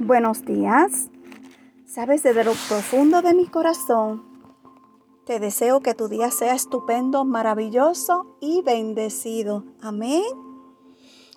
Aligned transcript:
Buenos 0.00 0.44
días. 0.44 1.08
Sabes, 1.86 2.24
desde 2.24 2.42
lo 2.42 2.54
profundo 2.68 3.22
de 3.22 3.32
mi 3.32 3.46
corazón, 3.46 4.24
te 5.24 5.38
deseo 5.38 5.80
que 5.80 5.94
tu 5.94 6.08
día 6.08 6.32
sea 6.32 6.54
estupendo, 6.54 7.24
maravilloso 7.24 8.36
y 8.40 8.62
bendecido. 8.62 9.62
Amén. 9.80 10.24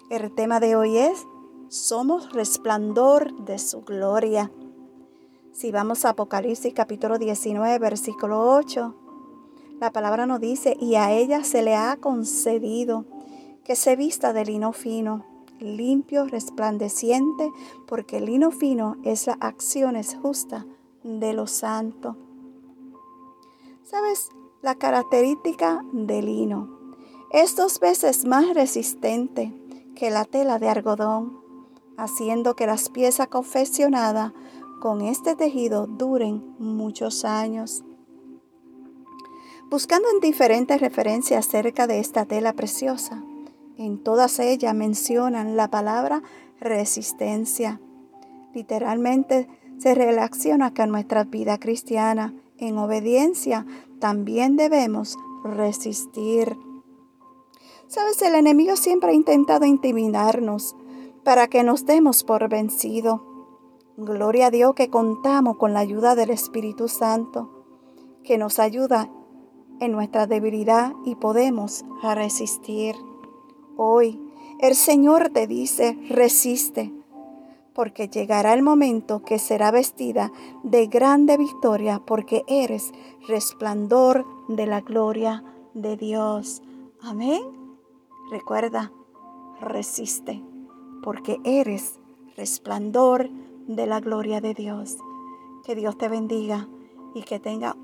El 0.10 0.34
tema 0.34 0.60
de 0.60 0.76
hoy 0.76 0.98
es, 0.98 1.24
somos 1.68 2.34
resplandor 2.34 3.32
de 3.46 3.59
su 3.59 3.82
gloria. 3.82 4.52
Si 5.54 5.71
vamos 5.71 6.04
a 6.04 6.10
Apocalipsis 6.10 6.74
capítulo 6.74 7.20
19, 7.20 7.78
versículo 7.78 8.55
8, 8.55 8.96
la 9.80 9.92
palabra 9.92 10.26
nos 10.26 10.42
dice, 10.42 10.76
y 10.80 10.96
a 10.96 11.12
ella 11.12 11.44
se 11.44 11.62
le 11.62 11.76
ha 11.76 11.96
concedido 11.98 13.05
que 13.64 13.76
se 13.76 13.96
vista 13.96 14.34
de 14.34 14.46
lino 14.46 14.74
fino 14.74 15.37
limpio, 15.60 16.26
resplandeciente, 16.26 17.52
porque 17.88 18.18
el 18.18 18.26
lino 18.26 18.52
fino 18.52 18.98
es 19.04 19.27
la 19.27 19.38
acción 19.40 19.95
justa 20.22 20.66
de 21.04 21.34
los 21.34 21.52
santos. 21.52 22.16
¿Sabes? 23.84 24.30
La 24.62 24.76
característica 24.76 25.81
del 25.94 26.26
lino 26.26 26.78
es 27.31 27.55
dos 27.55 27.80
veces 27.80 28.26
más 28.26 28.54
resistente 28.54 29.54
que 29.95 30.09
la 30.09 30.26
tela 30.26 30.59
de 30.59 30.70
algodón, 30.70 31.40
haciendo 31.98 32.55
que 32.55 32.67
las 32.67 32.89
piezas 32.89 33.28
confeccionadas 33.28 34.34
con 34.81 35.02
este 35.02 35.36
tejido 35.36 35.88
duren 35.88 36.55
muchos 36.59 37.26
años. 37.26 37.84
Buscando 39.70 40.08
en 40.09 40.20
diferentes 40.22 40.80
referencias 40.80 41.45
acerca 41.45 41.88
de 41.88 42.00
esta 42.00 42.26
tela 42.26 42.53
preciosa, 42.53 43.23
en 43.77 44.04
todas 44.04 44.40
ellas 44.40 44.73
mencionan 44.73 45.55
la 45.55 45.70
palabra 45.70 46.23
resistencia. 46.59 47.80
Literalmente 48.53 49.48
se 49.77 49.94
relaciona 49.94 50.73
con 50.73 50.90
nuestra 50.90 51.23
vida 51.23 51.59
cristiana. 51.59 52.33
En 52.58 52.78
obediencia 52.80 53.66
también 54.00 54.55
debemos 54.55 55.17
resistir. 55.44 56.58
Sabes, 57.88 58.22
el 58.23 58.36
enemigo 58.36 58.75
siempre 58.75 59.11
ha 59.11 59.14
intentado 59.14 59.66
intimidarnos 59.66 60.75
para 61.23 61.48
que 61.48 61.64
nos 61.64 61.86
demos 61.86 62.23
por 62.23 62.50
vencido. 62.50 63.23
Gloria 63.95 64.48
a 64.48 64.52
Dios 64.52 64.73
que 64.75 64.89
contamos 64.89 65.58
con 65.58 65.73
la 65.73 65.80
ayuda 65.80 66.16
del 66.16 66.31
Espíritu 66.31 66.88
Santo, 66.88 67.66
que 68.23 68.38
nos 68.38 68.59
ayuda 68.59 69.09
en 69.80 69.92
nuestra 69.92 70.25
debilidad 70.25 70.94
y 71.05 71.16
podemos 71.16 71.86
resistir. 72.02 72.95
Hoy 73.78 74.20
el 74.59 74.73
Señor 74.73 75.30
te 75.30 75.45
dice, 75.45 75.95
resiste, 76.09 76.92
porque 77.75 78.08
llegará 78.08 78.56
el 78.56 78.64
momento 78.64 79.22
que 79.22 79.38
será 79.38 79.70
vestida 79.70 80.31
de 80.64 80.88
grande 80.88 81.38
victoria, 81.38 82.02
porque 82.03 82.44
eres 82.48 82.92
resplandor 83.28 84.25
de 84.48 84.66
la 84.66 84.81
gloria 84.81 85.44
de 85.75 85.95
Dios. 85.95 86.64
Amén. 87.03 87.44
Recuerda, 88.31 88.92
resiste, 89.61 90.44
porque 91.03 91.39
eres 91.44 92.00
resplandor 92.36 93.30
de 93.67 93.86
la 93.86 94.00
gloria 94.00 94.42
de 94.42 94.55
Dios. 94.55 94.98
Que 95.66 95.75
Dios 95.75 96.00
te 96.00 96.09
bendiga 96.09 96.67
y 97.14 97.22
que 97.22 97.39
tenga 97.39 97.75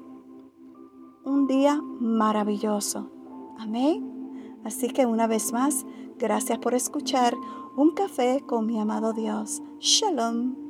un 1.23 1.45
día 1.45 1.79
maravilloso. 1.99 3.11
Amén. 3.59 4.22
Así 4.63 4.89
que 4.89 5.05
una 5.05 5.27
vez 5.27 5.51
más, 5.51 5.85
gracias 6.17 6.59
por 6.59 6.73
escuchar 6.73 7.33
Un 7.75 7.91
café 7.91 8.43
con 8.45 8.65
mi 8.67 8.79
amado 8.79 9.13
Dios. 9.13 9.61
Shalom. 9.79 10.62